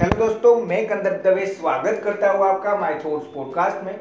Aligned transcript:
Hello 0.00 0.16
दोस्तों, 0.18 0.54
मैं 0.66 0.86
कंदर 0.88 1.16
दवे 1.24 1.46
स्वागत 1.46 2.00
करता 2.04 2.30
हूँ 2.32 2.44
आपका 2.44 2.74
माय 2.76 2.94
थॉट्स 2.94 3.26
पॉडकास्ट 3.26 3.84
में। 3.84 3.98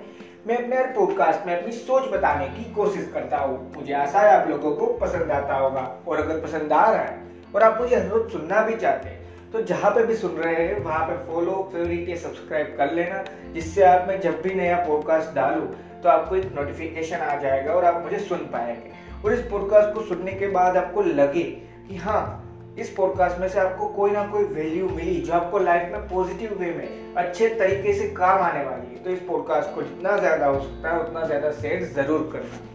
मैं 0.47 0.57
अपने 0.57 0.75
हर 0.77 0.85
पॉडकास्ट 0.87 1.47
में 1.47 1.55
अपनी 1.55 1.71
सोच 1.71 2.03
बताने 2.11 2.47
की 2.47 2.63
कोशिश 2.73 3.09
करता 3.13 3.37
हूँ। 3.37 3.57
मुझे 3.75 3.93
आशा 3.93 4.19
है 4.19 4.29
आप 4.35 4.47
लोगों 4.49 4.71
को 4.75 4.85
पसंद 4.97 5.31
आता 5.31 5.55
होगा। 5.55 5.81
और 6.07 6.21
अगर 6.21 6.39
पसंद 6.41 6.73
आ 6.73 6.91
रहा 6.91 7.01
है 7.01 7.19
और 7.55 7.63
आप 7.63 7.81
मुझे 7.81 7.99
रोज 7.99 8.31
सुनना 8.31 8.61
भी 8.61 8.75
चाहते 8.75 9.09
हैं 9.09 9.51
तो 9.51 9.61
जहाँ 9.61 9.91
पे 9.91 10.05
भी 10.05 10.15
सुन 10.15 10.31
रहे 10.31 10.55
हैं, 10.55 10.79
वहाँ 10.79 11.05
पे 11.07 11.17
फॉलो 11.27 11.69
फेवरेट 11.73 12.09
या 12.09 12.15
सब्सक्राइब 12.17 12.73
कर 12.77 12.93
लेना, 12.93 13.23
जिससे 13.53 13.83
आप 13.83 14.07
मैं 14.07 14.19
जब 14.21 14.41
भी 14.41 14.55
नया 14.55 14.77
पॉडकास्ट 14.87 15.35
डालू 15.35 15.61
तो 16.03 16.09
आपको 16.09 16.35
एक 16.35 16.51
नोटिफिकेशन 16.55 17.17
आ 17.17 17.35
जाएगा 17.35 17.73
और 17.73 17.85
आप 17.85 18.03
मुझे 18.03 18.19
सुन 18.19 18.49
पाएँगे। 18.53 18.91
और 19.23 19.33
इस 19.33 19.41
पॉडकास्ट 19.41 19.93
को 19.93 20.01
सुनने 20.05 20.33
के 20.33 20.47
बाद 20.47 20.77
आपको 20.77 21.01
लगे 21.03 21.43
कि 21.89 21.95
हाँ 21.97 22.48
इस 22.77 22.89
पॉडकास्ट 22.89 23.39
में 23.39 23.47
से 23.49 23.59
आपको 23.59 23.87
कोई 23.87 24.11
ना 24.11 24.25
कोई 24.27 24.43
वैल्यू 24.43 24.89
मिली 24.89 25.15
जो 25.21 25.33
आपको 25.33 25.59
लाइफ 25.59 25.91
में 25.91 26.07
पॉजिटिव 26.07 26.53
वे 26.59 26.65
में 26.65 27.15
अच्छे 27.15 27.47
तरीके 27.49 27.93
से 27.93 28.07
काम 28.09 28.41
आने 28.41 28.63
वाली 28.65 28.95
है। 28.95 29.03
तो 29.03 29.09
इस 29.09 29.19
पॉडकास्ट 29.19 29.75
को 29.75 29.81
जितना 29.81 30.17
ज़्यादा 30.17 30.45
हो 30.45 30.59
सकता 30.59 30.91
है, 30.91 30.99
उतना 30.99 31.25
ज़्यादा 31.25 31.51
शेयर 31.51 31.83
ज़रूर 31.85 32.29
करना। 32.33 32.67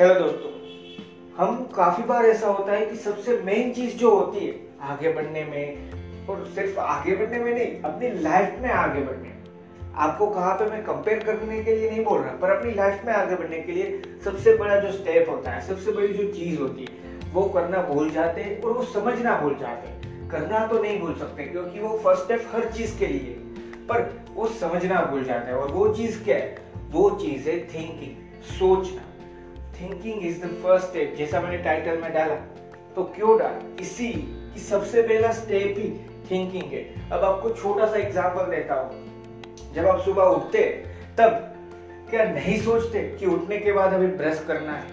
हेलो 0.00 0.14
दोस्तों, 0.14 0.50
हम 1.36 1.62
काफ़ी 1.76 2.02
बार 2.02 2.24
ऐसा 2.24 2.46
होता 2.46 2.72
है 2.72 2.86
कि 2.86 2.96
सबसे 2.96 3.38
मेन 3.38 3.72
चीज़ 3.72 3.96
जो 3.96 4.10
होती 4.10 4.46
है, 4.46 4.54
आगे 4.80 5.12
बढ़ने 5.12 5.44
में, 5.44 6.26
और 6.28 6.44
सिर्फ़ 6.54 6.78
आगे 6.78 7.16
बढ़ने 7.16 7.38
में 7.38 7.52
नहीं, 7.54 7.82
अपनी 7.82 8.10
लाइफ 8.20 8.58
में 8.62 8.70
आगे 8.70 9.00
बढ़ने 9.00 9.35
आपको 9.96 10.26
कहा 10.26 10.52
पे 10.54 10.64
मैं 10.66 10.82
कंपेयर 10.84 11.22
करने 11.24 11.62
के 11.64 11.74
लिए 11.74 11.90
नहीं 11.90 12.04
बोल 12.04 12.18
रहा, 12.20 12.32
पर 12.32 12.50
अपनी 12.50 12.72
लाइफ 12.72 13.04
में 13.06 13.12
आगे 13.12 13.36
बढ़ने 13.36 13.60
के 13.60 13.72
लिए 13.72 14.02
सबसे 14.24 14.56
बड़ा 14.56 14.76
जो 14.76 14.90
स्टेप 14.92 15.28
होता 15.30 15.50
है, 15.50 15.60
सबसे 15.60 15.92
बड़ी 15.92 16.08
जो 16.08 16.32
चीज़ 16.32 16.60
होती 16.60 16.82
है, 16.82 17.32
वो 17.32 17.42
करना 17.44 17.80
भूल 17.82 18.10
जाते 18.10 18.40
हैं 18.40 18.60
और 18.62 18.72
वो 18.72 18.82
समझना 18.84 19.38
भूल 19.40 19.54
जाते। 19.54 19.88
हैं 19.88 20.28
करना 20.30 20.66
तो 20.66 20.82
नहीं 20.82 21.00
भूल 21.00 21.14
सकते, 21.14 21.44
क्योंकि 21.44 21.80
वो 21.80 21.96
फ़र्स्ट 21.98 22.24
स्टेप 22.24 22.46
हर 22.52 22.68
चीज़ 22.72 22.98
के 22.98 23.06
लिए 23.06 23.32
पर 23.88 24.02
वो 24.34 24.46
समझना 24.60 25.02
भूल 25.04 25.24
जाते 25.24 25.50
हैं। 25.50 25.58
और 25.58 25.72
वो 25.72 25.88
चीज़ 25.94 26.22
क्या 26.24 26.36
है? 26.36 26.54
वो 26.90 27.10
चीज़ 27.10 27.48
है 27.48 27.58
थिंकिंग 27.64 28.42
सोचना। 28.50 29.02
Thinking 29.80 30.26
is 30.26 30.44
the 30.44 30.50
first 30.62 30.86
step 30.86 31.14
जैसा 31.18 31.40
मैंने 31.40 31.58
टाइटल 31.58 31.98
में 31.98 32.12
डाला 32.12 32.34
तो 32.96 33.04
क्यों 33.16 33.38
डाला? 33.38 33.60
इसी 33.80 34.12
कि 34.12 34.60
सबसे 34.60 35.02
पहला 35.02 35.32
स्टेप 35.32 35.78
ही 35.78 35.90
थिंकिंग 36.30 36.72
है। 36.72 37.10
अब 37.10 37.24
आपको 37.24 37.50
छोटा 37.50 37.86
सा 37.86 37.96
एग्ज़ाम्पल 37.96 38.50
देता 38.50 38.74
हूँ। 38.74 39.05
जब 39.76 39.86
आप 39.86 40.00
सुबह 40.00 40.22
उठते, 40.22 40.60
तब 41.18 41.30
क्या 42.10 42.24
नहीं 42.24 42.60
सोचते 42.60 43.16
कि 43.20 43.26
उठने 43.26 43.58
के 43.58 43.72
बाद 43.72 43.92
अभी 43.92 44.06
ब्रश 44.06 44.44
करना 44.48 44.72
है? 44.72 44.86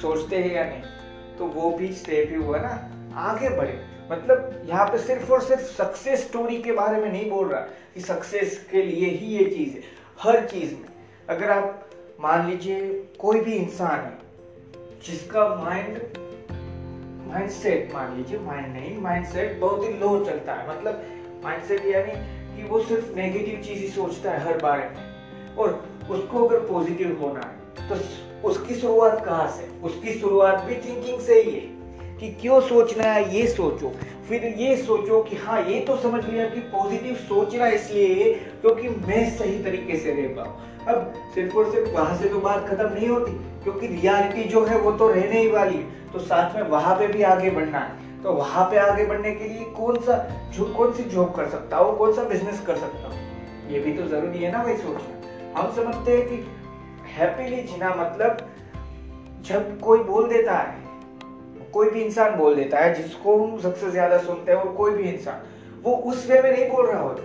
सोचते 0.00 0.36
हैं 0.36 0.54
या 0.54 0.64
नहीं? 0.64 0.82
तो 1.38 1.46
वो 1.46 1.70
भी 1.70 1.92
स्टेप 1.92 2.28
ही 2.30 2.36
हुआ 2.36 2.58
ना, 2.58 2.92
आगे 3.20 3.48
बढ़े। 3.48 3.84
मतलब 4.12 4.62
यहाँ 4.64 4.86
पे 4.86 4.98
सिर्फ़ 4.98 5.32
और 5.32 5.42
सिर्फ़ 5.42 5.62
सक्सेस 5.62 6.28
स्टोरी 6.28 6.62
के 6.62 6.72
बारे 6.72 7.02
में 7.02 7.12
नहीं 7.12 7.30
बोल 7.30 7.48
रहा 7.48 7.60
कि 7.60 8.00
सक्सेस 8.00 8.68
के 8.70 8.82
लिए 8.82 9.06
ही 9.06 9.26
ये 9.26 9.50
चीज़ 9.50 9.74
है। 9.74 9.82
हर 10.22 10.46
चीज़ 10.46 10.74
में। 10.74 10.88
अगर 11.28 11.50
आप 11.50 11.90
मान 12.20 12.50
लीजिए 12.50 13.08
कोई 13.18 13.40
भी 13.40 13.52
इंसान 13.52 14.00
है, 14.00 14.18
जिसका 15.06 15.48
माइंड 15.48 15.98
माइंड 17.32 17.50
सेट 17.50 17.94
मान 17.94 18.16
लीजिए 18.16 18.38
माइंड 18.38 18.66
नहीं 18.66 18.98
माइंड 18.98 19.26
सेट 19.26 19.60
बहुत 19.60 19.84
ही 19.84 19.88
लो 19.88 20.24
चलता 20.24 20.54
है। 20.54 20.68
मतलब 20.68 21.02
माइंड 21.44 21.62
सेट 21.62 21.84
यानी 21.84 22.41
कि 22.56 22.62
वो 22.62 22.80
सिर्फ़ 22.80 23.14
नेगेटिव 23.16 23.60
चीज़ 23.64 23.78
ही 23.78 23.88
सोचता 23.88 24.30
है 24.30 24.44
हर 24.46 24.58
बारे 24.58 24.82
में। 24.84 25.56
और 25.56 25.82
उसको 26.10 26.46
अगर 26.46 26.66
पॉजिटिव 26.68 27.18
होना 27.22 27.40
है 27.40 27.88
तो 27.88 28.48
उसकी 28.48 28.74
शुरुआत 28.74 29.24
कहाँ 29.24 29.48
से? 29.48 29.68
उसकी 29.82 30.14
शुरुआत 30.14 30.64
भी 30.64 30.74
थिंकिंग 30.76 31.20
से 31.20 31.40
ही 31.42 31.50
है 31.50 32.16
कि 32.18 32.28
क्यों 32.40 32.60
सोचना 32.60 33.04
है, 33.04 33.34
ये 33.36 33.46
सोचो। 33.46 33.92
फिर 34.28 34.44
ये 34.58 34.76
सोचो 34.76 35.22
कि 35.22 35.36
हाँ 35.36 35.62
ये 35.62 35.80
तो 35.80 35.96
समझ 35.96 36.24
लिया 36.24 36.48
कि 36.48 36.60
पॉजिटिव 36.72 37.14
सोचना 37.28 37.68
इसलिए 37.68 38.32
क्योंकि 38.60 38.88
मैं 38.88 39.38
सही 39.38 39.62
तरीके 39.64 39.96
से 39.96 40.12
रह 40.12 40.34
पाऊँ। 40.36 40.86
अब 40.88 41.12
सिर्फ़ 41.34 41.56
और 41.56 41.70
सिर्फ़ 41.72 41.90
वहाँ 41.90 42.16
से 42.18 42.28
तो 42.28 42.38
बात 42.38 42.68
खत्म 42.68 42.92
नहीं 42.94 43.08
होती, 43.08 43.32
क्योंकि 43.62 43.86
रियलिटी 43.86 44.44
जो 44.44 44.64
है 44.64 44.78
वो 44.78 44.92
तो 44.92 45.08
रहने 45.08 45.40
ही 45.40 45.48
वाली 45.48 45.76
है। 45.76 46.10
तो 46.12 46.18
साथ 46.18 46.56
में 46.56 46.62
वहाँ 46.62 46.94
पे 46.98 47.06
भी 47.06 47.22
आगे 47.22 47.50
बढ़ना 47.50 47.78
है। 47.78 48.11
तो 48.22 48.32
वहाँ 48.32 48.64
पे 48.70 48.78
आगे 48.78 49.04
बढ़ने 49.04 49.34
के 49.34 49.44
लिए 49.44 49.64
कौन 49.76 49.96
सा 50.00 50.16
जो, 50.54 50.64
कौन 50.64 50.92
सी 50.92 51.04
जॉब 51.04 51.34
कर 51.34 51.48
सकता 51.48 51.76
हूँ, 51.76 51.96
कौन 51.98 52.12
सा 52.12 52.24
बिज़नेस 52.24 52.60
कर 52.66 52.76
सकता 52.76 53.08
हूँ? 53.08 53.16
ये 53.70 53.80
भी 53.80 53.92
तो 53.92 54.06
ज़रूरी 54.08 54.38
है 54.38 54.52
ना 54.52 54.62
भाई 54.64 54.76
सोचना। 54.76 55.60
हम 55.60 55.72
समझते 55.72 56.16
हैं 56.16 56.28
कि 56.28 56.44
हैप्पीली 57.12 57.62
जीना 57.62 57.94
मतलब 57.94 58.46
जब 59.46 59.80
कोई 59.80 59.98
बोल 59.98 60.28
देता 60.28 60.56
है, 60.56 60.80
कोई 61.72 61.90
भी 61.90 62.00
इंसान 62.00 62.36
बोल 62.36 62.54
देता 62.54 62.78
है, 62.78 62.94
जिसको 62.94 63.36
हम 63.38 63.58
सबसे 63.60 63.90
ज़्यादा 63.90 64.18
सुनते 64.18 64.52
हैं 64.52 64.58
और 64.58 64.72
कोई 64.72 64.90
भी 64.90 65.08
इंसान, 65.10 65.42
वो 65.82 65.92
उस 65.92 66.26
वे 66.30 66.40
में 66.42 66.50
नहीं 66.52 66.68
बोल 66.70 66.86
रहा 66.86 67.00
होता। 67.00 67.22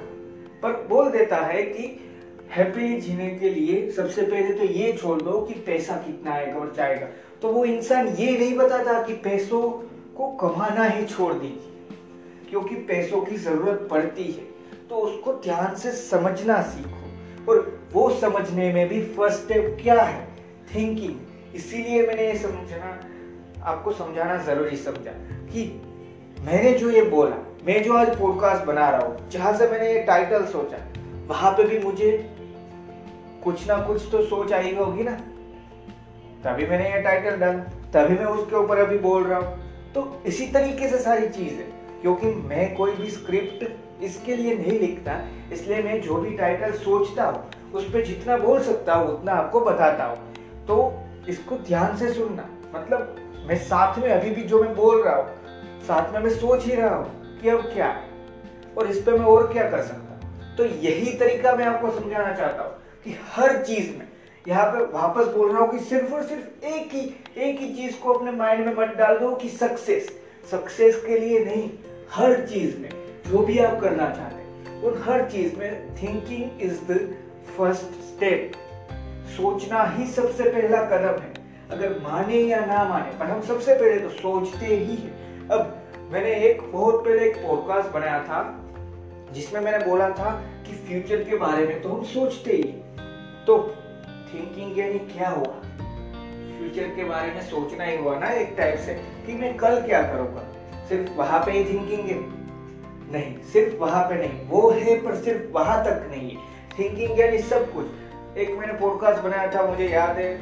पर 0.64 0.86
बोल 0.90 1.10
देता 1.12 1.38
है 1.38 1.64
कि 1.64 1.84
हैप्पी 2.52 3.00
जीने 3.02 3.30
के 3.30 3.50
लिए 3.50 3.90
सबसे 3.92 4.22
पहले 4.22 4.54
तो 4.54 4.64
ये 4.64 4.92
छोड़ 4.94 5.22
दो 5.22 5.40
कि 5.42 5.54
पैसा 5.54 5.96
कितना 5.98 6.32
आएगा 6.32 6.60
और 6.60 6.74
जाएगा। 6.78 7.08
तो 7.42 7.48
वो 7.48 7.66
इंसान 7.66 8.08
ये 8.08 8.38
नहीं 8.38 8.56
बताता 8.58 9.02
कि 9.02 9.14
पैसों 9.14 9.62
को 10.18 10.28
कमाना 10.40 10.84
ही 10.84 11.06
छोड़ 11.06 11.34
दीजिए, 11.34 11.98
क्योंकि 12.50 12.76
पैसों 12.76 13.22
की 13.22 13.36
ज़रूरत 13.38 13.88
पड़ती 13.92 14.24
है। 14.24 14.46
तो 14.90 14.96
उसको 14.98 15.34
ध्यान 15.44 15.76
से 15.76 15.92
समझना 15.92 16.62
सीखो। 16.64 17.52
और 17.52 17.58
वो 17.94 18.10
समझने 18.12 18.72
में 18.74 18.88
भी 18.90 19.02
फ़र्स्ट 19.02 19.44
स्टेप 19.44 19.78
क्या 19.82 20.02
है? 20.02 20.28
थिंकिंग 20.76 21.56
इसीलिए 21.56 22.08
मैंने 22.08 22.28
ये 22.28 22.38
समझना, 22.38 23.00
आपको 23.64 23.92
समझाना 23.92 24.38
ज़रूरी 24.44 24.78
समझा 24.78 25.12
कि 25.52 25.64
मैंने 26.40 26.74
जो 26.74 26.90
ये 26.90 27.02
बोला, 27.02 27.36
मैं 27.66 27.82
जो 27.84 27.94
आज 27.94 28.18
पॉडकास्ट 28.20 28.66
बना 28.66 28.90
रहा 28.90 29.02
हूँ, 29.02 29.30
जहाँ 29.30 29.54
से 29.54 29.68
मैंने 29.68 29.92
ये 29.94 30.04
टाइटल 30.04 30.46
सोचा, 30.46 30.78
वहाँ 31.28 31.52
पे 31.52 31.64
भी 31.64 31.80
मुझे 31.80 32.12
कुछ 33.44 33.68
ना 33.68 33.78
कुछ 33.82 34.08
तो 34.12 34.24
सोच 34.26 34.54
आई 34.54 34.76
होगी 34.76 35.04
ना। 35.04 35.12
तभी 36.44 36.66
मैंने 36.66 36.92
ये 36.92 37.02
टाइटल 37.02 37.38
डाला, 37.40 37.60
तभी 37.94 38.16
मैं 38.16 38.26
उसके 38.26 38.56
ऊपर 38.56 38.78
अभी 38.78 38.98
बोल 39.00 39.24
रहा 39.24 39.40
हूँ। 39.40 39.67
तो 39.98 40.22
इसी 40.26 40.46
तरीके 40.48 40.88
से 40.88 40.98
सारी 41.00 41.28
चीज़ 41.30 41.54
है, 41.54 41.64
क्योंकि 42.02 42.28
मैं 42.28 42.76
कोई 42.76 42.92
भी 42.92 43.10
स्क्रिप्ट 43.10 44.04
इसके 44.04 44.36
लिए 44.36 44.56
नहीं 44.56 44.80
लिखता, 44.80 45.14
इसलिए 45.54 45.82
मैं 45.84 46.02
जो 46.02 46.16
भी 46.16 46.36
टाइटल 46.38 46.72
सोचता 46.74 47.24
हूँ, 47.26 47.72
उस 47.74 47.90
पर 47.94 48.04
जितना 48.06 48.38
बोल 48.38 48.62
सकता 48.64 48.96
हूँ, 48.96 49.08
उतना 49.10 49.32
आपको 49.34 49.60
बताता 49.62 50.06
हूँ। 50.06 50.34
तो 50.68 50.76
इसको 51.30 51.58
ध्यान 51.58 51.98
से 51.98 52.14
सुनना 52.14 52.48
मतलब 52.76 53.16
मैं 53.48 53.58
साथ 53.64 53.98
में 54.00 54.10
अभी 54.10 54.30
भी 54.30 54.42
जो 54.44 54.62
मैं 54.64 54.76
बोल 54.76 55.02
रहा 55.04 55.16
हूँ, 55.16 55.28
साथ 55.88 56.14
में 56.14 56.20
मैं 56.20 56.32
सोच 56.32 56.66
ही 56.66 56.76
रहा 56.76 56.96
हूँ 56.96 57.40
कि 57.42 57.50
अब 57.50 57.62
क्या 57.74 57.90
और 58.78 58.88
इस 58.88 59.02
पर 59.02 59.18
मैं 59.20 59.26
और 59.26 59.52
क्या 59.54 59.70
कर 59.72 59.82
सकता 59.84 60.56
तो 60.58 60.66
यही 60.66 61.18
तरीका 61.20 61.56
मैं 61.56 61.66
आपको 61.66 61.92
समझाना 61.92 62.34
चाहता 62.34 62.64
हूँ 62.64 62.72
कि 63.04 63.18
हर 63.32 63.62
चीज़ 63.64 63.98
में 63.98 64.07
यहाँ 64.48 64.66
पे 64.66 64.84
वापस 64.98 65.28
बोल 65.28 65.52
रहा 65.52 65.62
हूँ 65.62 65.72
कि 65.72 65.80
सिर्फ़ 65.80 66.14
और 66.14 66.24
सिर्फ़ 66.24 66.66
एक 66.66 66.92
ही 66.94 67.00
एक 67.38 67.60
ही 67.60 67.74
चीज़ 67.76 68.00
को 68.00 68.14
अपने 68.14 68.32
माइंड 68.32 68.66
में 68.66 68.76
मत 68.76 68.96
डाल 68.98 69.18
दो 69.18 69.36
कि 69.36 69.50
सक्सेस 69.50 70.08
सक्सेस 70.52 71.04
के 71.08 71.18
लिए 71.20 71.46
नहीं, 71.46 71.70
हर 72.12 72.46
चीज़ 72.46 72.78
में, 72.78 72.90
जो 73.28 73.38
भी 73.38 73.58
आप 73.60 73.80
करना 73.80 74.10
चाहते 74.10 74.36
हैं, 74.36 74.82
उन 74.82 75.02
हर 75.02 75.30
चीज़ 75.30 75.56
में 75.56 75.96
thinking 75.96 76.62
is 76.62 76.80
the 76.92 77.16
first 77.58 77.82
step 77.82 78.52
सोचना 79.38 79.84
ही 79.84 80.08
सबसे 80.08 80.44
पहला 80.44 80.82
कदम 80.84 81.22
है। 81.22 81.34
अगर 81.72 82.00
माने 82.04 82.36
या 82.36 82.66
ना 82.66 82.84
माने, 82.84 83.18
पर 83.18 83.26
हम 83.26 83.42
सबसे 83.42 83.76
पहले 83.76 84.00
तो 84.00 84.10
सोचते 84.10 84.66
ही 84.66 84.96
है। 84.96 85.10
अब 85.50 85.82
मैंने 86.12 86.36
एक, 86.36 86.62
बहुत 86.72 87.06
पहले 87.06 87.26
एक 87.26 87.38
पॉडकास्ट 87.38 87.90
बनाया 87.90 88.24
था, 88.24 88.64
जिसमें 89.34 89.62
मैंने 89.62 89.86
बोला 89.86 90.10
था 90.10 90.32
कि 90.68 90.74
फ्यूचर 90.74 91.24
के 91.24 91.38
बारे 91.38 91.68
में 91.68 91.82
तो 91.82 91.90
हम 91.90 92.04
सोचते 92.04 92.52
ही। 92.52 92.72
तो 93.48 93.76
थिंकिंग 94.34 94.80
यानी 94.80 95.00
क्या 95.00 95.30
हुआ? 95.30 95.54
फ्यूचर 96.58 96.96
के 96.96 97.04
बारे 97.04 97.32
में 97.32 97.42
सोचना 97.42 97.84
ही 97.84 97.98
हुआ 97.98 98.20
ना 98.20 98.30
एक 98.30 98.56
टाइप 98.58 98.80
से 98.80 98.94
कि 98.94 99.34
मैं 99.34 99.58
कल 99.58 99.82
क्या 99.82 100.02
करूँगा 100.02 100.44
सिर्फ़ 100.90 101.14
वहाँ 101.14 101.46
पे 101.46 101.52
ही 101.52 101.60
थिंकिंग 101.60 102.00
है? 102.00 102.38
नहीं, 103.12 103.44
सिर्फ़ 103.44 103.78
वहाँ 103.78 104.04
पे 104.04 104.16
नहीं, 104.16 104.48
वो 104.48 104.70
है 104.70 105.06
पर 105.06 105.16
सिर्फ़ 105.16 105.54
वहाँ 105.54 105.86
तक 105.86 106.08
नहीं 106.12 106.32
है। 106.32 106.38
थिंकिंग 106.80 107.20
यानी 107.20 107.40
सब 107.40 107.74
कुछ। 107.74 107.86
एक 108.38 108.50
मैंने 108.50 108.74
पॉडकास्ट 108.74 109.22
बनाया 109.22 109.52
था, 109.56 109.68
मुझे 109.68 109.90
याद 109.90 110.18
है 110.18 110.34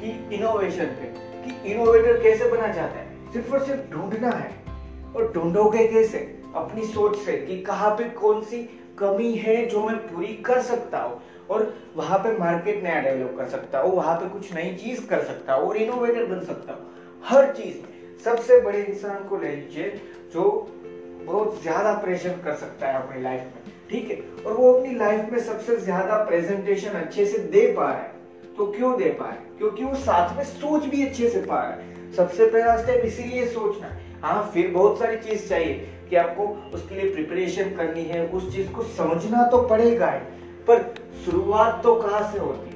कि 0.00 0.34
इनोवेशन 0.34 0.84
पे, 0.84 1.14
कि 1.44 1.72
इनोवेटर 1.72 2.22
कैसे 2.22 2.48
बना 2.48 2.68
जाता 2.68 2.98
है? 2.98 3.32
सिर्फ़ 3.32 3.52
और 3.52 3.64
सिर्फ़ 3.64 3.92
ढूंढना 3.92 4.30
है। 4.30 4.50
और 5.16 5.32
ढूंढोगे 5.32 5.86
कैसे? 5.86 6.40
अपनी 6.54 6.82
सोच 6.82 7.16
से 7.16 7.32
कि 7.32 7.62
कहाँ 7.62 7.90
पे 7.90 8.04
कौन 8.04 8.42
सी 8.42 8.80
कमी 8.98 9.32
है 9.32 9.66
जो 9.66 9.88
मैं 9.88 9.96
पूरी 9.96 10.26
कर 10.26 10.60
सकता 10.60 10.98
हूँ? 10.98 11.20
और 11.50 11.74
वहाँ 11.96 12.18
पे 12.18 12.36
मार्केट 12.38 12.82
नया 12.82 13.00
डेवलप 13.00 13.34
कर 13.38 13.48
सकता 13.48 13.78
हो, 13.78 13.88
वहाँ 13.88 14.16
पे 14.16 14.28
कुछ 14.28 14.52
नई 14.54 14.74
चीज़ 14.74 15.06
कर 15.06 15.22
सकता 15.22 15.52
हो, 15.52 15.66
और 15.66 15.76
इनोवेटर 15.76 16.24
बन 16.24 16.44
सकता 16.44 16.72
हूँ। 16.72 17.20
हर 17.24 17.52
चीज़। 17.52 18.22
सबसे 18.24 18.60
बड़े 18.60 18.82
इंसान 18.82 19.28
को 19.28 19.36
ले 19.36 19.48
लीजिए 19.48 20.00
जो 20.34 20.44
बहुत 21.24 21.62
ज़्यादा 21.62 21.92
प्रेशर 21.94 22.40
कर 22.44 22.54
सकता 22.54 22.86
है 22.86 23.02
अपनी 23.02 23.22
लाइफ 23.22 23.40
में, 23.40 23.72
ठीक 23.90 24.10
है? 24.10 24.44
और 24.44 24.52
वो 24.52 24.72
अपनी 24.72 24.94
लाइफ 24.94 25.30
में 25.32 25.38
सबसे 25.38 25.76
ज़्यादा 25.76 26.16
प्रेजेंटेशन 26.24 26.90
अच्छे 26.90 27.26
से 27.26 27.38
दे 27.38 27.66
पा 27.72 27.88
रहा 27.90 27.98
है। 27.98 28.12
तो 28.56 28.66
क्यों 28.72 28.96
दे 28.98 29.10
पा 29.10 29.24
रहे 29.24 29.56
क्योंकि 29.58 29.84
वो 29.84 29.94
साथ 29.94 30.36
में 30.36 30.44
सोच 30.44 30.84
भी 30.84 31.06
अच्छे 31.06 31.28
से 31.28 31.40
पा 31.40 31.60
रहा 31.60 31.70
है। 31.70 32.12
सबसे 32.12 32.46
पहला 32.46 32.76
स्टेप 32.76 33.04
इसीलिए 33.04 33.46
सोचना 33.46 33.86
है। 33.86 34.02
हाँ 34.22 34.50
फिर 34.54 34.70
बहुत 34.70 34.98
सारी 34.98 35.16
चीज़ 35.18 35.48
चाहिए 35.48 35.74
कि 36.10 36.16
आपको 36.16 36.46
उसके 36.74 36.94
लिए 36.94 37.12
प्रिपरेशन 37.14 37.74
करनी 37.76 38.04
है, 38.04 38.26
उस 38.26 38.52
चीज़ 38.54 38.70
को 38.72 38.82
समझना 38.82 39.46
तो 39.46 39.62
पड़ेगा 39.62 40.10
ही। 40.10 40.20
पर 40.68 40.94
शुरुआत 41.24 41.80
तो 41.82 41.94
कहाँ 41.94 42.32
से 42.32 42.38
होती 42.38 42.68
है? 42.68 42.74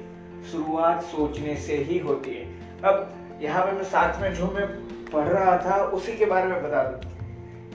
शुरुआत 0.52 1.02
सोचने 1.02 1.54
से 1.56 1.76
ही 1.76 1.98
होती 1.98 2.30
है। 2.30 2.44
अब 2.84 3.10
यहाँ 3.42 3.64
पे 3.66 3.72
मैं 3.72 3.84
साथ 3.84 4.20
में 4.22 4.34
जो 4.34 4.46
मैं 4.46 4.66
पढ़ 5.10 5.26
रहा 5.26 5.56
था, 5.58 5.82
उसी 5.84 6.16
के 6.16 6.26
बारे 6.26 6.46
में 6.46 6.62
बता 6.62 6.82
दू 6.82 7.08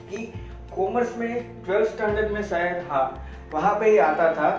कि 0.08 0.26
कॉमर्स 0.76 1.16
में, 1.18 1.62
ट्वेल्थ 1.64 1.88
स्टैंडर्ड 1.88 2.32
में 2.32 2.42
शायद 2.42 2.86
हाँ 2.88 3.28
वहाँ 3.52 3.74
पे 3.80 3.90
ही 3.90 3.98
आता 3.98 4.32
था 4.32 4.50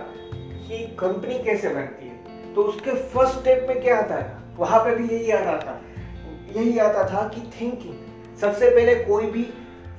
कि 0.67 0.95
कंपनी 0.99 1.39
कैसे 1.39 1.69
बनती 1.69 2.07
है। 2.07 2.53
तो 2.53 2.63
उसके 2.63 2.91
फ़र्स्ट 2.91 3.39
स्टेप 3.39 3.65
में 3.69 3.81
क्या 3.81 3.97
आता 3.97 4.15
है? 4.15 4.37
वहाँ 4.57 4.79
पे 4.79 4.95
भी 4.95 5.15
यही 5.15 5.31
आता 5.31 5.57
था। 5.57 5.81
यही 6.55 6.77
आता 6.79 7.03
था 7.09 7.27
कि 7.27 7.41
थिंकिंग 7.55 8.37
सबसे 8.37 8.69
पहले 8.69 8.95
कोई 8.95 9.25
भी 9.25 9.43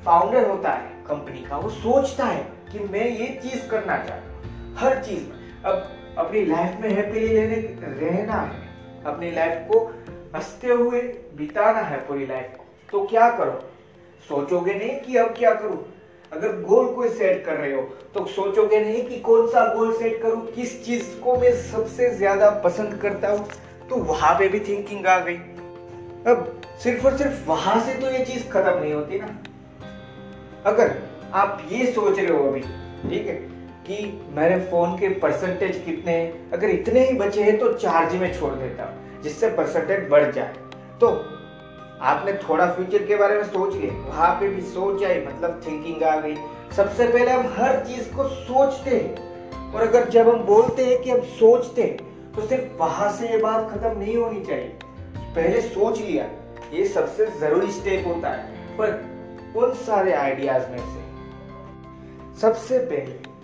फाउंडर 0.04 0.48
होता 0.48 0.70
है 0.70 0.90
कंपनी 1.06 1.40
का, 1.40 1.56
वो 1.56 1.70
सोचता 1.70 2.24
है 2.24 2.42
कि 2.72 2.78
मैं 2.78 3.08
ये 3.10 3.26
चीज़ 3.42 3.66
करना 3.68 3.96
चाहता 3.96 4.14
हूँ, 4.14 4.74
हर 4.76 5.02
चीज़ 5.04 5.28
में। 5.28 5.35
अब 5.66 5.90
अपनी 6.18 6.44
लाइफ 6.44 6.80
में 6.80 6.88
हैप्पीली 6.90 7.36
रहने, 7.36 7.56
रहना 8.00 8.34
है। 8.34 9.04
अपनी 9.06 9.30
लाइफ 9.30 9.66
को 9.70 9.78
हँसते 10.34 10.68
हुए 10.68 11.00
बिताना 11.36 11.80
है 11.80 11.98
पूरी 11.98 12.26
लाइफ 12.26 12.52
को। 12.56 12.64
तो 12.92 13.06
क्या 13.06 13.30
करो? 13.30 13.58
सोचोगे 14.28 14.74
नहीं 14.74 15.00
कि 15.00 15.16
अब 15.16 15.34
क्या 15.38 15.54
करूँ? 15.54 15.84
अगर 16.32 16.60
गोल 16.62 16.94
कोई 16.94 17.08
सेट 17.08 17.44
कर 17.44 17.52
रहे 17.52 17.72
हो 17.72 17.82
तो 18.14 18.24
सोचोगे 18.26 18.80
नहीं 18.80 19.04
कि 19.06 19.18
कौन 19.20 19.46
सा 19.46 19.74
गोल 19.74 19.92
सेट 19.92 20.22
करूँ? 20.22 20.46
किस 20.46 20.84
चीज़ 20.86 21.20
को 21.20 21.36
मैं 21.36 21.52
सबसे 21.62 22.10
ज़्यादा 22.10 22.50
पसंद 22.50 22.94
करता 22.94 23.30
हूँ? 23.30 23.48
तो 23.88 23.96
वहाँ 23.96 24.34
पे 24.38 24.48
भी 24.48 24.60
थिंकिंग 24.60 25.06
आ 25.06 25.18
गई। 25.20 25.36
अब 26.30 26.62
सिर्फ़ 26.82 27.06
और 27.06 27.16
सिर्फ़ 27.18 27.48
वहाँ 27.48 27.80
से 27.80 27.94
तो 27.94 28.10
ये 28.10 28.24
चीज़ 28.24 28.48
खत्म 28.48 28.78
नहीं 28.78 28.94
होती 28.94 29.18
ना। 29.18 29.36
अगर 30.66 30.96
आप 31.34 31.68
ये 31.72 31.92
सोच 31.92 32.18
रहे 32.18 32.26
हो 32.26 32.48
अभी, 32.48 32.60
ठीक 33.08 33.26
है? 33.26 33.55
कि 33.86 33.96
मेरे 34.30 34.58
फ़ोन 34.60 34.96
के 34.98 35.08
परसेंटेज 35.08 35.82
कितने 35.84 36.12
हैं? 36.12 36.50
अगर 36.50 36.70
इतने 36.70 37.00
ही 37.00 37.16
बचे 37.18 37.42
हैं 37.42 37.58
तो 37.58 37.72
चार्ज 37.72 38.14
में 38.14 38.32
छोड़ 38.40 38.52
देता 38.54 38.84
हूँ, 38.84 39.22
जिससे 39.22 39.48
परसेंटेज 39.48 40.08
बढ़ 40.10 40.30
जाए। 40.32 40.54
तो 41.00 41.08
आपने 42.02 42.32
थोड़ा 42.48 42.66
फ्यूचर 42.66 43.06
के 43.06 43.16
बारे 43.16 43.36
में 43.36 43.44
सोच 43.44 43.74
लिए 43.74 43.90
वहाँ 43.90 44.30
पे 44.40 44.48
भी 44.48 44.62
सोच 44.62 45.04
आई 45.04 45.20
मतलब 45.20 45.60
थिंकिंग 45.66 46.02
आ 46.02 46.16
गई। 46.16 46.34
सबसे 46.76 47.06
पहले 47.08 47.30
हम 47.30 47.54
हर 47.56 47.84
चीज़ 47.84 48.12
को 48.14 48.28
सोचते 48.28 48.96
हैं। 48.96 49.72
और 49.72 49.82
अगर 49.82 50.08
जब 50.08 50.28
हम 50.28 50.38
बोलते 50.44 50.84
हैं 50.84 50.98
कि 51.02 51.10
हम 51.10 51.20
सोचते 51.20 51.82
हैं 51.82 52.32
तो 52.32 52.46
सिर्फ़ 52.46 52.78
वहाँ 52.78 53.12
से 53.12 53.28
ये 53.28 53.38
बात 53.38 53.70
खत्म 53.70 53.98
नहीं 53.98 54.16
होनी 54.16 54.40
चाहिए। 54.40 54.76
पहले 55.36 55.60
सोच 55.60 56.00
लिया। 56.00 56.24
ये 56.72 56.84
सबसे 56.86 57.26
ज़रूरी 57.40 57.70
स्टेप 57.72 58.04
होता 58.06 58.28
है। 58.28 58.54
पर 58.78 58.88
उन 59.56 59.72
सारे 59.74 60.12
आइडियाज़ 60.12 60.70
में 60.70 60.78
से 60.78 62.40
सबसे 62.40 62.78
पहले 62.78 63.35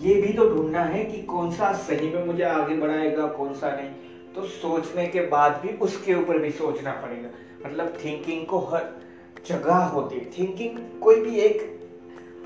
ये 0.00 0.14
भी 0.14 0.32
तो 0.32 0.48
ढूंढना 0.48 0.82
है 0.82 1.04
कि 1.04 1.22
कौन 1.22 1.50
सा 1.52 1.72
सही 1.72 2.10
में 2.10 2.26
मुझे 2.26 2.42
आगे 2.42 2.74
बढ़ाएगा, 2.74 3.26
कौन 3.26 3.54
सा 3.54 3.70
नहीं। 3.76 3.90
तो 4.34 4.42
सोचने 4.42 5.06
के 5.06 5.20
बाद 5.20 5.60
भी 5.62 5.68
उसके 5.68 6.14
ऊपर 6.14 6.38
भी 6.38 6.50
सोचना 6.50 6.92
पड़ेगा। 6.92 7.28
मतलब 7.66 7.98
थिंकिंग 8.04 8.46
को 8.46 8.58
हर 8.58 9.00
जगह 9.46 9.74
होती 9.74 10.18
है। 10.18 10.24
थिंकिंग 10.24 11.00
कोई 11.00 11.20
भी 11.20 11.38
एक 11.38 11.62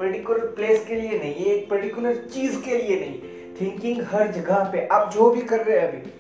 पर्टिकुलर 0.01 0.39
प्लेस 0.39 0.87
के 0.87 0.95
लिए 0.95 1.19
नहीं, 1.19 1.35
एक 1.35 1.71
पर्टिकुलर 1.71 2.15
चीज़ 2.15 2.63
के 2.63 2.77
लिए 2.77 3.01
नहीं। 3.01 3.21
थिंकिंग 3.61 4.03
हर 4.03 4.33
जगह 4.33 4.65
पे, 4.65 4.87
आप 4.87 5.11
जो 5.13 5.31
भी 5.31 5.43
कर 5.43 5.61
रहे 5.61 5.79
हैं 5.79 5.89
अभी, 5.89 6.13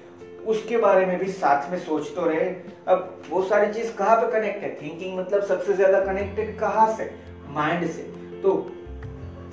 उसके 0.46 0.76
बारे 0.76 1.06
में 1.06 1.19
भी 1.19 1.29
साथ 1.29 1.70
में 1.70 1.79
सोच 1.79 2.14
तो 2.14 2.25
रहे। 2.25 2.46
अब 2.88 3.23
वो 3.31 3.43
सारी 3.43 3.73
चीज़ 3.73 3.93
कहाँ 3.96 4.17
पे 4.17 4.32
कनेक्ट 4.32 4.62
है? 4.62 4.75
थिंकिंग 4.82 5.19
मतलब 5.19 5.43
सबसे 5.43 5.73
ज़्यादा 5.73 6.05
कनेक्टेड 6.05 6.58
कहाँ 6.58 6.96
से? 6.96 7.11
माइंड 7.49 7.88
से। 7.90 8.02
तो 8.43 8.70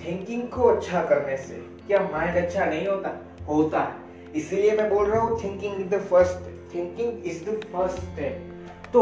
थिंकिंग 0.05 0.43
को 0.43 0.63
अच्छा 0.63 1.03
करने 1.03 1.37
से 1.37 1.68
क्या 1.89 1.99
माइंड 2.11 2.35
अच्छा 2.37 2.65
नहीं 2.65 2.87
होता 2.87 3.11
होता 3.47 3.79
है। 3.79 4.33
इसीलिए 4.35 4.71
मैं 4.77 4.89
बोल 4.89 5.07
रहा 5.09 5.21
हूँ 5.21 5.39
thinking 5.43 5.79
is 5.81 5.87
the 5.89 5.99
first 6.09 6.73
thinking 6.73 7.25
is 7.27 7.43
the 7.45 7.53
first 7.71 7.97
step 7.99 8.89
तो 8.93 9.01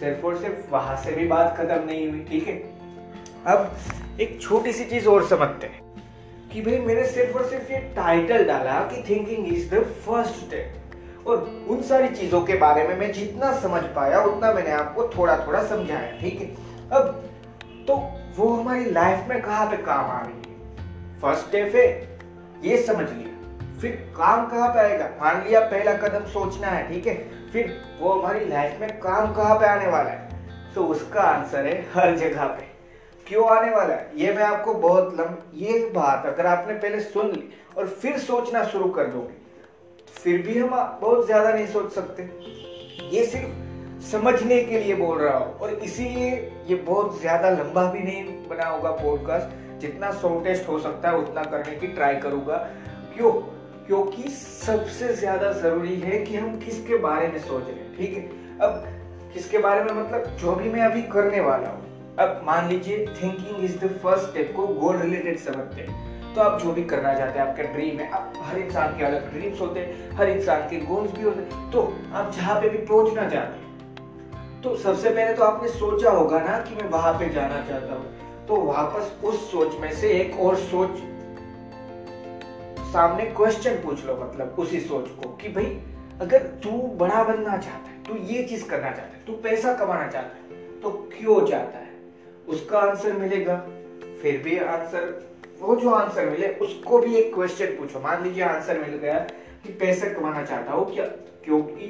सिर्फ़ 0.00 0.26
और 0.26 0.36
सिर्फ़ 0.40 0.70
वहाँ 0.72 0.96
से 0.96 1.12
भी 1.12 1.26
बात 1.28 1.56
खत्म 1.56 1.86
नहीं 1.86 2.08
हुई, 2.10 2.20
ठीक 2.28 2.46
है? 2.48 2.54
अब 3.46 4.20
एक 4.20 4.38
छोटी 4.42 4.72
सी 4.72 4.84
चीज़ 4.84 5.08
और 5.08 5.26
समझते 5.28 5.66
हैं 5.66 5.82
कि 6.52 6.60
भाई 6.60 6.78
मैंने 6.80 7.04
सिर्फ़ 7.08 7.36
और 7.38 7.48
सिर्फ़ 7.50 7.72
ये 7.72 7.78
टाइटल 7.96 8.44
डाला 8.44 8.78
कि 8.92 9.02
thinking 9.08 9.48
is 9.48 9.74
the 9.74 9.82
first 10.06 10.34
step 10.36 11.26
और 11.26 11.66
उन 11.68 11.82
सारी 11.82 12.08
चीज़ों 12.14 12.44
के 12.44 12.56
बारे 12.58 12.86
में 12.88 12.96
मैं 12.98 13.12
जितना 13.12 13.52
समझ 13.60 13.82
पाया, 13.96 14.20
उतना 14.22 14.52
मैंने 14.52 14.70
आपको 14.72 15.08
थोड़ा 15.18 15.36
थोड़ा 15.46 15.66
समझाया, 15.66 16.16
ठीक 16.20 16.40
है? 16.40 16.48
अब 16.92 17.22
तो 17.88 17.96
वो 18.36 18.54
हमारी 18.54 18.90
लाइफ 18.92 19.28
में 19.28 19.40
कहाँ 19.42 19.66
पे 19.66 19.82
काम 19.82 20.10
आ 20.10 20.22
रही 20.22 20.34
है? 20.34 20.43
फ़र्स्ट 21.24 21.46
स्टेप 21.46 21.74
है 21.74 21.86
ये 22.62 22.76
समझ 22.82 23.08
लिया। 23.10 23.78
फिर 23.80 23.92
काम 24.16 24.46
कहाँ 24.48 24.68
पे 24.68 24.78
आएगा? 24.80 25.04
मान 25.20 25.42
लिया 25.46 25.60
पहला 25.60 25.92
कदम 25.98 26.24
सोचना 26.30 26.66
है, 26.66 26.88
ठीक 26.88 27.06
है? 27.06 27.14
फिर 27.52 27.72
वो 28.00 28.12
हमारी 28.12 28.44
लाइफ 28.44 28.80
में 28.80 28.98
काम 29.00 29.32
कहाँ 29.34 29.58
पे 29.58 29.66
आने 29.66 29.86
वाला 29.86 30.10
है? 30.10 30.72
तो 30.74 30.84
उसका 30.86 31.20
आंसर 31.22 31.66
है 31.66 31.80
हर 31.94 32.16
जगह 32.16 32.44
पे। 32.48 32.66
क्यों 33.26 33.48
आने 33.48 33.70
वाला 33.70 33.94
है? 33.94 34.10
ये 34.16 34.32
मैं 34.32 34.42
आपको 34.42 34.74
बहुत 34.74 35.16
लम, 35.20 35.34
ये 35.54 35.78
बात 35.94 36.26
अगर 36.26 36.46
आपने 36.46 36.74
पहले 36.74 37.00
सुन 37.00 37.32
ली 37.32 37.50
और 37.78 37.86
फिर 37.86 38.18
सोचना 38.18 38.64
शुरू 38.64 38.88
कर 38.90 39.06
दोगे, 39.06 39.34
फिर 40.14 40.42
भी 40.42 40.58
हम 40.58 40.70
बहुत 41.00 41.26
ज़्यादा 41.26 41.52
नहीं 41.52 41.66
सोच 41.66 41.92
सकते। 41.92 42.22
ये 43.16 43.24
सिर्फ़ 43.24 44.06
समझने 44.06 44.62
के 44.64 44.78
लिए 44.78 44.94
बोल 44.94 45.18
रहा 45.18 45.36
हूँ 45.38 45.58
और 45.58 45.72
इसीलिए 45.72 46.30
ये 46.68 46.74
बहुत 46.76 47.20
ज़्यादा 47.20 47.50
लंबा 47.50 47.90
भी 47.92 47.98
नहीं 48.00 48.24
बना 48.48 48.68
होगा 48.68 48.90
पॉडकास्ट 48.92 49.62
जितना 49.80 50.10
शॉर्टेस्ट 50.12 50.68
हो 50.68 50.78
सकता 50.78 51.10
है, 51.10 51.16
उतना 51.16 51.42
करने 51.42 51.74
की 51.76 51.86
ट्राई 51.86 52.16
करूँगा। 52.16 52.56
क्यों? 53.14 53.32
क्योंकि 53.86 54.28
सबसे 54.30 55.12
ज़्यादा 55.14 55.50
ज़रूरी 55.52 55.94
है 56.00 56.18
कि 56.18 56.36
हम 56.36 56.58
किसके 56.58 56.96
बारे 56.98 57.26
में 57.28 57.38
सोच 57.38 57.62
रहे 57.62 57.76
हैं, 57.76 57.96
ठीक 57.96 58.14
है? 58.14 58.58
अब 58.58 58.86
किसके 59.34 59.58
बारे 59.58 59.82
में 59.84 59.92
मतलब 59.94 60.36
जो 60.40 60.54
भी 60.54 60.68
मैं 60.68 60.82
अभी 60.82 61.02
करने 61.02 61.40
वाला 61.40 61.68
हूँ। 61.68 62.16
अब 62.18 62.40
मान 62.44 62.68
लीजिए 62.68 63.06
thinking 63.22 63.64
is 63.64 63.78
the 63.78 63.88
first 64.02 64.28
step 64.30 64.52
को 64.56 64.66
गोल 64.66 64.96
रिलेटेड 64.96 65.38
समझते 65.38 65.82
हैं। 65.82 66.34
तो 66.34 66.40
आप 66.40 66.60
जो 66.60 66.72
भी 66.72 66.84
करना 66.84 67.14
चाहते 67.14 67.38
हैं, 67.38 67.46
आपका 67.46 67.62
ड्रीम 67.64 67.98
है, 67.98 68.10
आप 68.10 68.32
हर 68.42 68.58
इंसान 68.58 68.96
के 68.98 69.04
अलग 69.04 69.30
ड्रीम्स 69.32 69.60
होते 69.60 69.80
हैं, 69.80 70.16
हर 70.16 70.28
इंसान 70.28 70.68
के 70.70 70.78
गोल्स 70.86 71.12
भी 71.12 71.22
होते 71.22 71.42
हैं। 71.42 71.70
तो 71.70 71.82
आप 72.14 72.32
जहाँ 72.36 72.60
पे 72.60 72.68
भी 72.68 72.78
पहुँचना 72.78 73.28
चाहते 73.28 73.58
हैं 73.58 73.62
तो 74.62 74.76
सबसे 74.76 75.10
पहले 75.10 75.32
तो 75.34 75.44
आपने 75.44 75.68
सोचा 75.68 76.10
होगा 76.10 76.38
ना 76.40 76.58
कि 76.58 76.74
मैं 76.74 76.88
वहाँ 76.90 77.12
पे 77.12 77.28
जाना 77.28 77.56
चाहता 77.68 77.94
हूँ। 77.94 78.04
तो 78.48 78.56
वापस 78.62 79.12
उस 79.24 79.50
सोच 79.50 79.78
में 79.80 79.92
से 79.92 80.08
एक 80.12 80.38
और 80.40 80.56
सोच 80.58 80.96
सामने 82.92 83.24
क्वेश्चन 83.30 83.76
पूछ 83.76 84.04
लो 84.06 84.16
मतलब 84.16 84.56
उसी 84.58 84.80
सोच 84.80 85.08
को 85.10 85.28
कि 85.36 85.48
भाई, 85.48 85.66
अगर 86.20 86.42
तू 86.64 86.70
बड़ा 86.96 87.22
बनना 87.24 87.56
चाहता 87.56 87.90
है, 87.90 88.02
तू 88.04 88.16
ये 88.26 88.42
चीज़ 88.42 88.66
करना 88.68 88.90
चाहता 88.90 89.02
है, 89.02 89.24
तू 89.26 89.32
पैसा 89.44 89.72
कमाना 89.74 90.06
चाहता 90.08 90.36
है 90.36 90.80
तो 90.80 90.90
क्यों 91.12 91.40
चाहता 91.46 91.78
है? 91.78 91.88
उसका 92.48 92.78
आंसर 92.80 93.12
मिलेगा। 93.12 93.56
फिर 94.22 94.38
भी 94.38 94.58
आंसर 94.58 95.32
वो 95.60 95.76
जो 95.76 95.90
आंसर 95.90 96.30
मिले, 96.30 96.48
उसको 96.56 96.98
भी 96.98 97.14
एक 97.16 97.34
क्वेश्चन 97.34 97.66
पूछो। 97.78 98.00
मान 98.00 98.22
लीजिए 98.24 98.44
आंसर 98.44 98.78
मिल 98.78 98.96
गया 98.96 99.18
कि 99.64 99.72
पैसा 99.72 100.12
कमाना 100.12 100.44
चाहता 100.44 100.72
हूँ, 100.72 100.94
क्या 100.94 101.04
क्योंकि 101.44 101.86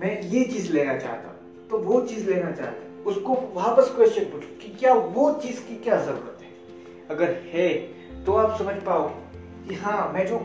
मैं 0.00 0.20
ये 0.22 0.44
चीज़ 0.44 0.72
लेना 0.72 0.96
चाहता 0.98 1.28
हूँ 1.28 1.68
तो 1.70 1.78
वो 1.78 2.00
चीज़ 2.02 2.28
लेना 2.30 2.50
चाहता 2.50 2.87
उसको 3.08 3.34
वापस 3.54 3.92
क्वेश्चन 3.96 4.24
पूछो 4.24 4.48
कि 4.62 4.68
क्या 4.78 4.92
वो 4.94 5.30
चीज़ 5.42 5.60
की 5.60 5.76
क्या 5.84 5.96
ज़रूरत 6.04 6.38
है? 6.42 6.48
अगर 7.10 7.36
है 7.52 7.68
तो 8.24 8.32
आप 8.34 8.58
समझ 8.58 8.74
पाओगे 8.82 9.68
कि 9.68 9.74
हाँ 9.74 10.12
मैं 10.12 10.26
जो 10.26 10.38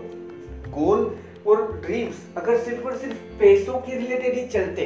गोल 0.70 1.16
और 1.48 1.62
ड्रीम्स 1.86 2.22
अगर 2.38 2.58
सिर्फ़ 2.58 2.86
और 2.86 2.98
सिर्फ़ 2.98 3.18
पैसों 3.40 3.80
के 3.80 3.98
रिलेटेड 3.98 4.34
ही 4.34 4.46
चलते 4.48 4.86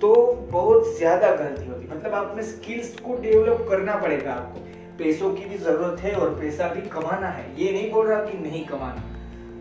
तो 0.00 0.14
बहुत 0.50 0.96
ज़्यादा 0.98 1.30
गलती 1.36 1.66
होती। 1.66 1.88
मतलब 1.88 2.14
आप 2.14 2.32
में 2.36 2.42
स्किल्स 2.42 2.94
को 3.00 3.16
डेवलप 3.16 3.66
करना 3.70 3.96
पड़ेगा 3.96 4.32
आपको। 4.32 4.60
पैसों 4.98 5.32
की 5.34 5.44
भी 5.44 5.58
ज़रूरत 5.58 6.00
है 6.00 6.14
और 6.14 6.34
पैसा 6.40 6.68
भी 6.68 6.80
कमाना 6.88 7.28
है। 7.28 7.44
ये 7.62 7.70
नहीं 7.72 7.90
बोल 7.92 8.06
रहा 8.06 8.20
कि 8.24 8.38
नहीं 8.38 8.64
कमाना। 8.66 9.02